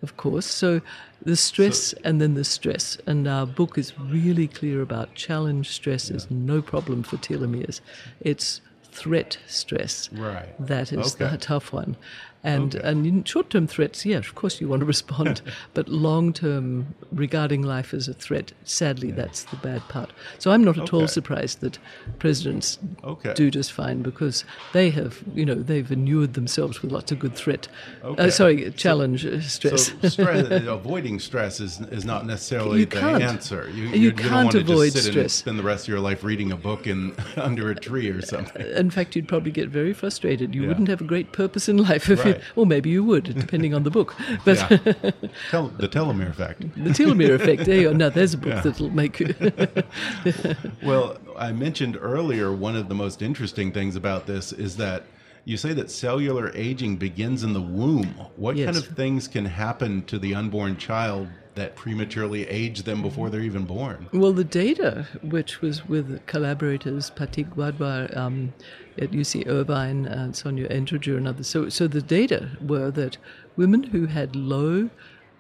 [0.03, 0.47] of course.
[0.47, 0.81] So
[1.25, 2.97] the stress and then the stress.
[3.07, 7.81] And our book is really clear about challenge stress is no problem for telomeres.
[8.21, 8.61] It's
[8.93, 10.09] threat stress.
[10.13, 10.55] Right.
[10.59, 11.31] That is Okay.
[11.31, 11.97] the tough one.
[12.45, 12.89] And Okay.
[12.89, 15.43] and short term threats, yeah, of course you want to respond.
[15.75, 20.13] but long term regarding life as a threat, sadly that's the bad part.
[20.39, 21.79] So I'm not at all surprised that
[22.19, 23.33] presidents Okay.
[23.35, 27.35] do just fine because they have, you know, they've inured themselves with lots of good
[27.35, 27.67] threat.
[28.05, 28.25] Okay.
[28.27, 29.87] Uh, sorry, challenge uh, stress.
[30.03, 33.23] So stress, avoiding stress is, is not necessarily You the can't.
[33.23, 33.69] answer.
[33.69, 35.23] You, You don't can't want to avoid just sit stress.
[35.25, 38.23] and spend the rest of your life reading a book in under a tree or
[38.23, 38.65] something.
[38.67, 40.55] in fact, you'd probably get very frustrated.
[40.55, 40.69] You Yeah.
[40.69, 42.28] wouldn't have a great purpose in life if Right.
[42.29, 44.15] You, or maybe you would, depending on the book.
[44.45, 45.11] But Yeah.
[45.51, 46.61] Tel- the telomere effect.
[46.61, 47.93] the telomere effect, there you go.
[47.93, 48.61] Now, there's a book Yeah.
[48.61, 49.35] that'll make you.
[50.83, 55.05] Well, I mentioned earlier one of the most interesting things about this is that
[55.45, 58.15] you say that cellular aging begins in the womb.
[58.37, 63.29] What kind of things can happen to the unborn child that prematurely age them before
[63.31, 64.09] they're even born?
[64.13, 68.55] Well, the data, which was with collaborators Pathik Wadhwa um,
[68.97, 73.19] at UC Irvine and Sonja Entringer and others, so, so the data were that
[73.57, 74.89] women who had low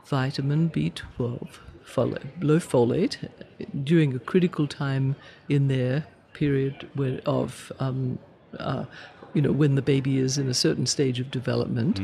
[0.04, 1.48] vitamin B12,
[1.87, 3.28] folate, low folate,
[3.84, 5.14] during a critical time
[5.48, 6.88] in their period
[7.26, 8.18] of, um,
[8.58, 8.84] uh,
[9.38, 12.01] you know, when the baby is in a certain stage of development,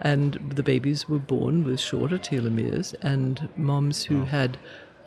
[0.00, 4.56] and the babies were born with shorter telomeres and moms who had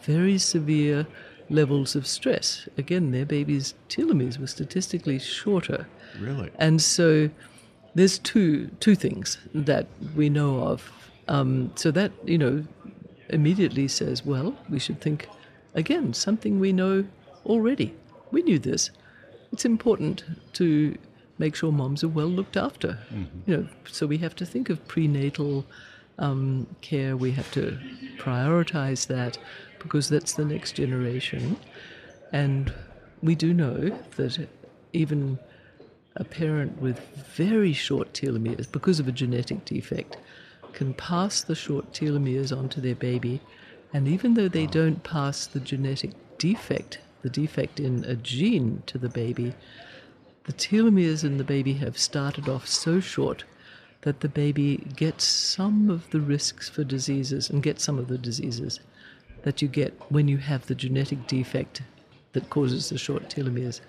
[0.03, 1.07] very severe
[1.49, 2.69] levels of stress.
[2.77, 5.87] Again their babies telomeres were statistically shorter.
[6.19, 6.51] Really?
[6.59, 7.31] and so
[7.95, 10.91] there's two two things that we know of.
[11.27, 12.63] Um, so that you know
[13.29, 15.27] immediately says well we should think
[15.73, 17.05] again something we know
[17.43, 17.95] already.
[18.29, 18.91] We knew this.
[19.51, 20.95] It's important to
[21.39, 22.99] make sure moms are well looked after.
[23.47, 25.65] You know, so we have to think of prenatal
[26.19, 27.17] um, care.
[27.17, 27.79] We have to
[28.17, 29.39] prioritize that
[29.79, 31.57] because that's the next generation.
[32.31, 32.71] And
[33.23, 34.47] we do know that
[34.93, 35.39] even
[36.15, 36.99] a parent with
[37.35, 40.17] very short telomeres, because of a genetic defect,
[40.73, 43.41] can pass the short telomeres onto their baby.
[43.93, 48.97] And even though they don't pass the genetic defect, the defect in a gene to
[48.97, 49.53] the baby,
[50.49, 53.43] the telomeres in the baby have started off so short
[54.01, 58.17] that the baby gets some of the risks for diseases and gets some of the
[58.17, 58.79] diseases
[59.43, 61.83] that you get when you have the genetic defect
[62.33, 63.79] that causes the short telomeres.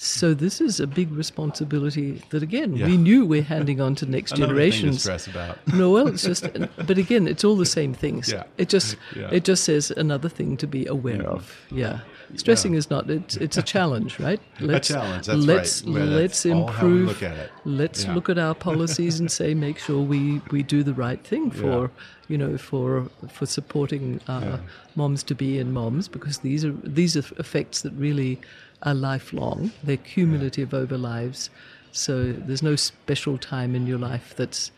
[0.00, 2.86] So this is a big responsibility that again Yeah.
[2.86, 5.02] we knew we're handing on to next generations.
[5.04, 5.58] thing to stress about.
[5.74, 6.46] No, well, it's just,
[6.86, 8.30] but again, it's all the same things.
[8.30, 8.44] Yeah.
[8.58, 9.28] It just, Yeah.
[9.32, 11.52] It just says another thing to be aware of.
[11.72, 11.98] Yeah,
[12.36, 13.10] stressing is not.
[13.10, 14.40] It's, it's a challenge, right?
[14.60, 16.04] A challenge, that's let's, right.
[16.04, 17.08] Let's that's all how we improve.
[17.08, 17.50] look at it.
[17.64, 18.14] Let's Yeah.
[18.14, 21.90] look at our policies and say, make sure we we do the right thing for,
[22.28, 24.58] you know, for for supporting uh,
[24.94, 28.38] moms to be in moms because these are these are effects that really
[28.82, 29.72] are lifelong.
[29.82, 31.50] They're cumulative over lives.
[31.92, 34.70] So there's no special time in your life that's,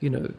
[0.00, 0.32] you know,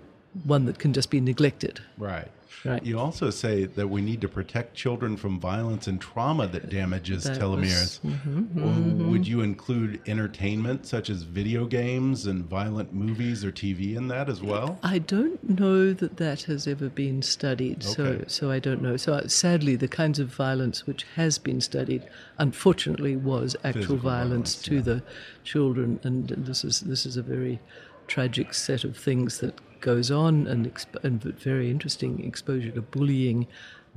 [0.44, 1.82] one that can just be neglected.
[1.98, 2.28] Right.
[2.66, 2.84] Right.
[2.86, 7.24] You also say that we need to protect children from violence and trauma that damages
[7.24, 8.04] That telomeres.
[8.04, 8.62] was- mm-hmm,
[9.00, 14.10] Well, Would you include entertainment such as video games and violent movies or TV in
[14.10, 14.78] that as well?
[14.84, 18.24] I don't know that that has ever been studied, so Okay.
[18.28, 18.98] so I don't know.
[18.98, 22.04] So uh, sadly, the kinds of violence which has been studied,
[22.40, 24.82] unfortunately, was actual Physical violence, violence, to yeah.
[24.82, 25.04] the
[25.46, 27.62] children, and this is this is a very
[28.08, 33.48] tragic set of things that goes on, and, exp- and very interesting exposure to bullying,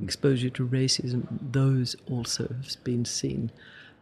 [0.02, 1.26] exposure to racism.
[1.52, 3.50] Those also have been seen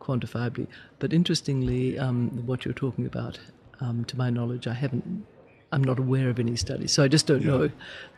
[0.00, 0.66] quantifiably.
[0.98, 3.38] But interestingly, um, what you're talking about,
[3.80, 5.26] um, to my knowledge, I haven't
[5.72, 7.50] I'm not aware of any studies, so I just don't Yeah.
[7.50, 7.70] know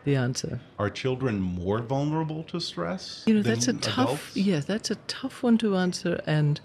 [0.04, 0.60] the answer.
[0.78, 3.22] Are children more vulnerable to stress?
[3.26, 3.98] You know, that's a tough.
[4.06, 4.36] adults?
[4.36, 6.60] Yeah, that's a tough one to answer, and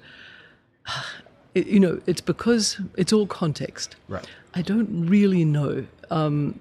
[1.55, 3.95] you know, it's because it's all context.
[4.07, 4.25] Right.
[4.53, 5.85] I don't really know.
[6.09, 6.59] Um,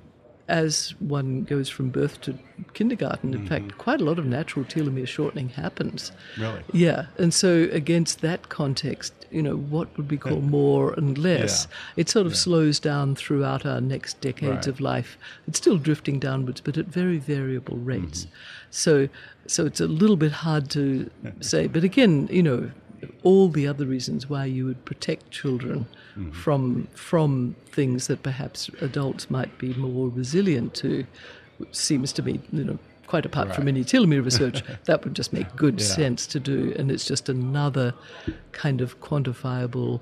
[0.48, 2.38] as one goes from birth to
[2.72, 6.12] kindergarten, in fact, quite a lot of natural telomere shortening happens.
[6.38, 6.62] Really?
[6.72, 11.66] Yeah, and so against that context, you know, what would we call more and less?
[11.68, 12.02] Yeah.
[12.02, 14.66] It sort of slows down throughout our next decades Right.
[14.68, 15.18] of life.
[15.48, 18.26] It's still drifting downwards, but at very variable rates.
[18.26, 18.30] Mm-hmm.
[18.70, 19.08] So,
[19.46, 21.66] so it's a little bit hard to say.
[21.66, 22.70] But again, you know,
[23.22, 25.86] all the other reasons why you would protect children
[26.16, 26.30] Mm-hmm.
[26.30, 31.04] from from things that perhaps adults might be more resilient to
[31.72, 35.54] seems to me, you know, quite apart from any telomere research, that would just make
[35.56, 35.86] good Yeah.
[35.86, 36.72] sense to do.
[36.78, 37.92] And it's just another
[38.52, 40.00] kind of quantifiable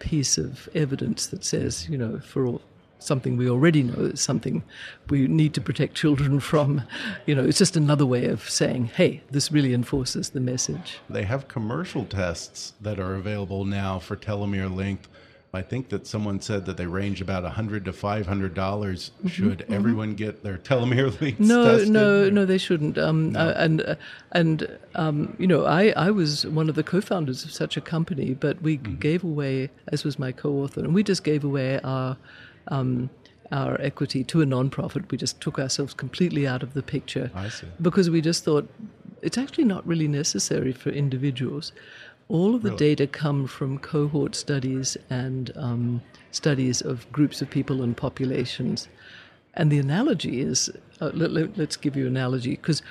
[0.00, 2.60] piece of evidence that says, you know, for all,
[2.98, 4.62] something we already know, it's something
[5.10, 6.82] we need to protect children from.
[7.26, 10.98] You know, it's just another way of saying, hey, this really enforces the message.
[11.10, 15.08] They have commercial tests that are available now for telomere length.
[15.52, 19.10] I think that someone said that they range about 100 to $500.
[19.28, 21.92] Should everyone get their telomere lengths Mm-hmm, No, tested?
[21.92, 22.98] no, no, they shouldn't.
[22.98, 23.94] Um, uh, and uh,
[24.32, 28.34] and um, you know, I, I was one of the co-founders of such a company,
[28.34, 28.96] but we Mm-hmm.
[28.96, 32.16] gave away, as was my co-author, and we just gave away our
[32.68, 33.10] um,
[33.52, 35.10] our equity to a non-profit.
[35.10, 37.66] We just took ourselves completely out of the picture I see.
[37.80, 38.68] because we just thought
[39.22, 41.72] it's actually not really necessary for individuals.
[42.28, 47.82] All of the data come from cohort studies and um, studies of groups of people
[47.82, 48.88] and populations.
[49.54, 52.82] And the analogy is uh, let, let, us give you an analogy because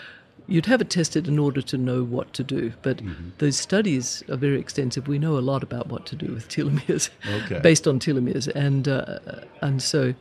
[0.47, 2.73] you'd have it tested in order to know what to do.
[2.81, 3.29] But Mm-hmm.
[3.39, 5.07] those studies are very extensive.
[5.07, 7.59] We know a lot about what to do with telomeres Okay.
[7.59, 8.47] based on telomeres.
[8.55, 9.19] And, uh,
[9.61, 10.13] and so,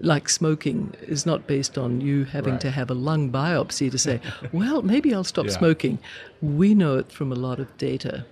[0.00, 2.60] like smoking is not based on you having Right.
[2.62, 4.20] to have a lung biopsy to say,
[4.52, 5.52] well, maybe I'll stop Yeah.
[5.52, 5.98] smoking.
[6.42, 8.24] We know it from a lot of data.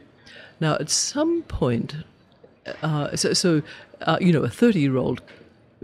[0.60, 1.96] Now, at some point,
[2.82, 3.62] uh, so, so
[4.02, 5.20] uh, you know, a 30 year old,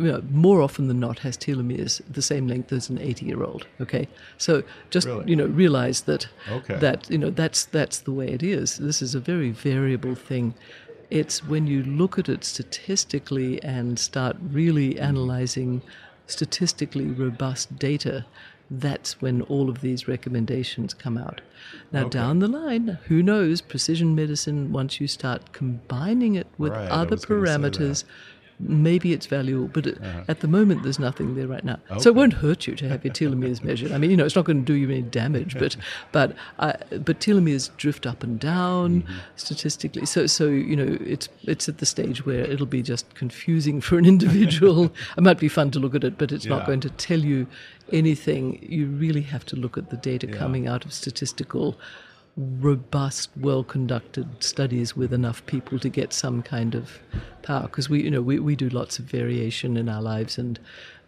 [0.00, 3.42] you know, more often than not, has telomeres the same length as an 80 year
[3.50, 3.62] old.
[3.84, 4.04] Okay,
[4.38, 4.62] so
[4.94, 5.24] just Really?
[5.30, 6.22] you know, realize that
[6.58, 6.78] Okay.
[6.84, 8.68] that you know that's that's the way it is.
[8.88, 10.54] This is a very variable thing.
[11.10, 15.82] It's when you look at it statistically and start really analyzing
[16.26, 18.24] statistically robust data.
[18.72, 21.40] That's when all of these recommendations come out.
[21.92, 22.18] Now, Okay.
[22.20, 23.60] down the line, who knows?
[23.60, 27.72] Precision medicine, once you start combining it with Right, other was gonna say that.
[27.72, 28.04] Parameters,
[28.60, 29.98] maybe it's valuable, but it,
[30.28, 31.78] at the moment, there's nothing there right now.
[31.98, 33.92] So it won't hurt you to have your telomeres measured.
[33.92, 35.76] I mean, you know, it's not going to do you any damage, but
[36.12, 39.18] but uh, but telomeres drift up and down Mm-hmm.
[39.36, 40.06] statistically.
[40.06, 43.98] So so you know, it's it's at the stage where it'll be just confusing for
[43.98, 44.92] an individual.
[45.16, 46.56] it might be fun to look at it, but it's Yeah.
[46.56, 47.46] not going to tell you
[47.92, 48.58] anything.
[48.68, 50.36] You really have to look at the data Yeah.
[50.36, 51.78] coming out of statistical
[52.36, 57.00] robust, well conducted studies with enough people to get some kind of
[57.42, 57.62] power.
[57.62, 60.58] Because we, you know, we, we do lots of variation in our lives, and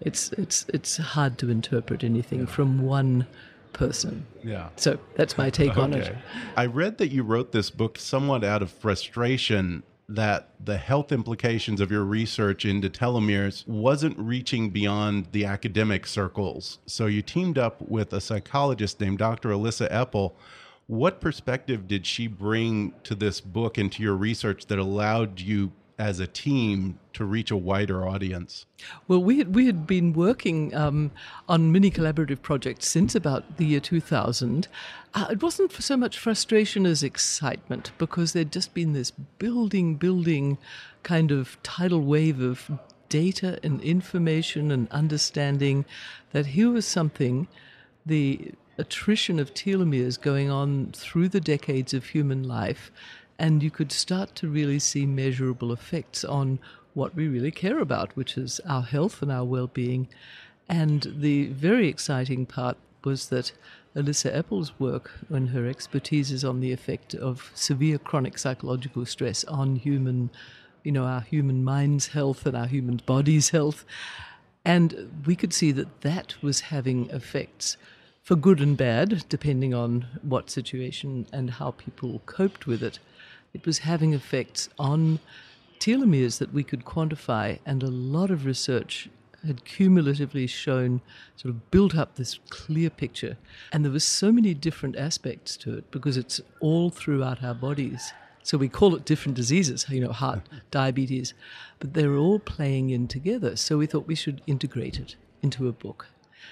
[0.00, 3.26] it's it's it's hard to interpret anything from one
[3.72, 4.26] person.
[4.42, 4.68] Yeah.
[4.76, 6.14] So that's my take on it.
[6.56, 11.80] I read that you wrote this book somewhat out of frustration that the health implications
[11.80, 16.78] of your research into telomeres wasn't reaching beyond the academic circles.
[16.86, 19.50] So you teamed up with a psychologist named Dr.
[19.50, 20.32] Elissa Epel.
[20.86, 25.72] What perspective did she bring to this book and to your research that allowed you
[25.98, 28.66] as a team to reach a wider audience?
[29.06, 31.12] Well, we had, we had been working um,
[31.48, 34.66] on many collaborative projects since about the year 2000.
[35.14, 39.94] Uh, it wasn't for so much frustration as excitement because there'd just been this building,
[39.94, 40.58] building
[41.02, 42.70] kind of tidal wave of
[43.08, 45.84] data and information and understanding
[46.32, 47.46] that here was something,
[48.06, 48.52] the
[48.82, 52.90] attrition of telomeres going on through the decades of human life,
[53.38, 56.58] and you could start to really see measurable effects on
[56.92, 60.08] what we really care about, which is our health and our well being.
[60.68, 63.52] And the very exciting part was that
[63.94, 69.44] Elissa Epel's work and her expertise is on the effect of severe chronic psychological stress
[69.44, 70.28] on human,
[70.82, 73.84] you know, our human mind's health and our human body's health.
[74.64, 77.76] And we could see that that was having effects
[78.22, 82.98] for good and bad, depending on what situation and how people coped with it.
[83.52, 85.18] It was having effects on
[85.80, 89.08] telomeres that we could quantify, and a lot of research
[89.44, 91.00] had cumulatively shown,
[91.34, 93.36] sort of built up this clear picture.
[93.72, 98.12] And there were so many different aspects to it because it's all throughout our bodies.
[98.44, 101.34] So we call it different diseases, you know, heart, diabetes,
[101.80, 103.56] but they're all playing in together.
[103.56, 106.06] So we thought we should integrate it into a book.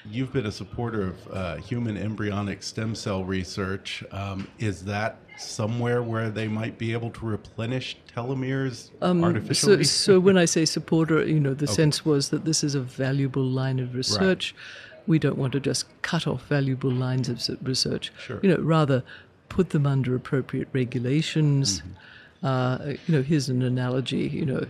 [0.09, 4.03] You've been a supporter of uh, human embryonic stem cell research.
[4.13, 9.85] Um, is that somewhere where they might be able to replenish telomeres um, artificially?
[9.85, 11.75] So, so, when I say supporter, you know, the okay.
[11.75, 14.55] sense was that this is a valuable line of research.
[14.55, 15.07] Right.
[15.07, 18.13] We don't want to just cut off valuable lines of research.
[18.19, 18.41] Sure.
[18.43, 19.03] You know, rather
[19.49, 21.81] put them under appropriate regulations.
[21.81, 22.47] Mm-hmm.
[22.47, 24.29] Uh, you know, here's an analogy.
[24.29, 24.67] You know,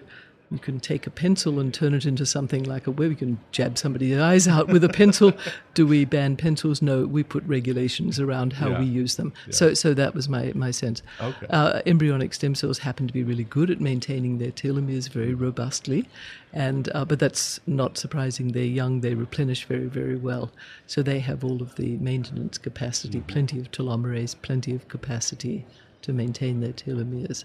[0.51, 3.11] you can take a pencil and turn it into something like a web.
[3.11, 5.33] You can jab somebody's eyes out with a pencil.
[5.75, 6.83] Do we ban pencils?
[6.83, 8.81] No, we put regulations around how yeah.
[8.81, 9.33] we use them.
[9.47, 9.53] Yeah.
[9.53, 11.03] So, so that was my, my sense.
[11.21, 11.47] Okay.
[11.51, 16.09] Uh, embryonic stem cells happen to be really good at maintaining their telomeres very robustly,
[16.53, 18.51] and uh, but that's not surprising.
[18.51, 19.03] They're young.
[19.03, 20.51] They replenish very, very well.
[20.89, 23.29] So they have all of the maintenance capacity, mm-hmm.
[23.29, 25.65] plenty of telomerase, plenty of capacity
[26.03, 27.45] to maintain their telomeres.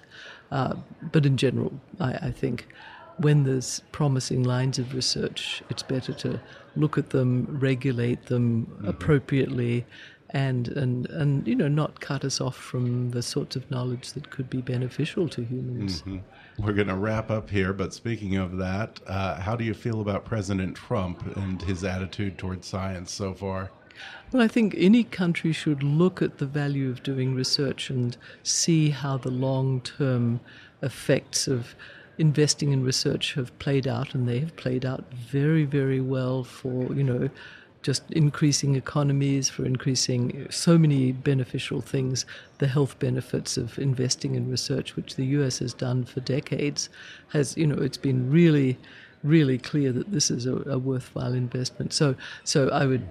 [0.51, 0.76] Uh,
[1.12, 2.68] but in general, I, I think
[3.18, 6.39] when there's promising lines of research, it's better to
[6.76, 8.88] look at them, regulate them mm-hmm.
[8.88, 9.86] appropriately,
[10.32, 14.30] and, and, and you know not cut us off from the sorts of knowledge that
[14.32, 16.01] could be beneficial to humans.
[16.01, 16.18] Mm-hmm.
[16.63, 20.01] We're going to wrap up here, but speaking of that, uh, how do you feel
[20.01, 23.72] about President Trump and his attitude towards science so far?
[24.32, 28.89] Well, I think any country should look at the value of doing research and see
[28.89, 30.39] how the long term
[30.82, 31.76] effects of
[32.18, 36.93] investing in research have played out, and they have played out very, very well for,
[36.93, 37.30] you know,
[37.82, 42.26] just increasing economies, for increasing so many beneficial things.
[42.57, 46.89] The health benefits of investing in research, which the US has done for decades,
[47.30, 48.78] has, you know, it's been really
[49.24, 51.91] really clear that this is a, a, worthwhile investment.
[51.91, 53.07] So, so I would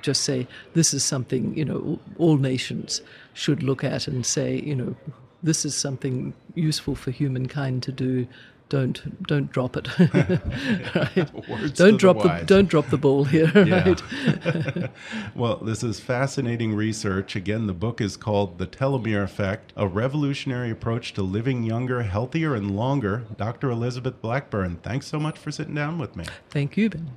[0.00, 3.02] just say this is something you know all nations
[3.34, 4.96] should look at and say you know
[5.42, 8.26] this is something useful for humankind to do
[8.68, 9.88] don't don't drop it.
[10.94, 11.74] right?
[11.74, 13.50] Don't drop the, the, don't drop the ball here.
[13.68, 14.90] Right?
[15.34, 17.36] well, this is fascinating research.
[17.36, 22.54] Again, the book is called "The Telomere Effect: A Revolutionary Approach to Living Younger, Healthier,
[22.54, 23.70] and Longer." Dr.
[23.70, 26.24] Elizabeth Blackburn, thanks so much for sitting down with me.
[26.50, 27.10] Thank you, Ben.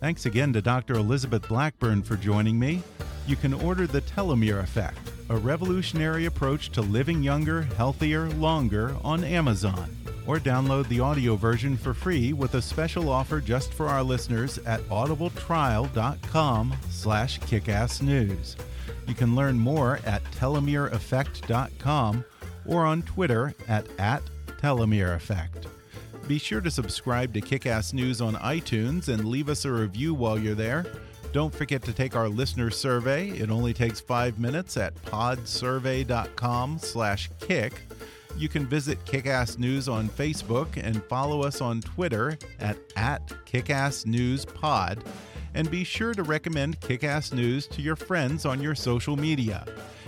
[0.00, 0.94] Thanks again to Dr.
[0.94, 2.82] Elizabeth Blackburn for joining me.
[3.26, 4.98] You can order The Telomere Effect
[5.30, 9.96] a revolutionary approach to living younger, healthier, longer on Amazon.
[10.26, 14.58] Or download the audio version for free with a special offer just for our listeners
[14.58, 18.56] at audibletrial.com slash kickassnews.
[19.06, 22.24] You can learn more at telomereeffect.com
[22.66, 25.66] or on Twitter at, at telomereeffect.
[26.26, 30.38] Be sure to subscribe to Kickass News on iTunes and leave us a review while
[30.38, 30.86] you're there.
[31.34, 33.30] Don't forget to take our listener survey.
[33.30, 37.72] It only takes five minutes at podsurvey.com slash kick.
[38.36, 45.04] You can visit Kickass News on Facebook and follow us on Twitter at, at KickassNewsPod.
[45.54, 49.66] And be sure to recommend Kickass News to your friends on your social media.